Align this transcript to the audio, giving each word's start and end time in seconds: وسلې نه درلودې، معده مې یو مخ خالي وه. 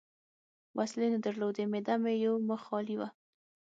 وسلې 0.77 1.07
نه 1.13 1.19
درلودې، 1.25 1.63
معده 1.71 1.95
مې 2.01 2.13
یو 2.25 2.33
مخ 2.47 2.61
خالي 2.67 2.95
وه. 2.99 3.09